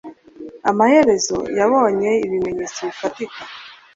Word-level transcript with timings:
Amaherezo, 0.69 1.37
yabonye 1.57 2.11
ibimenyetso 2.25 2.79
bifatika. 2.89 3.41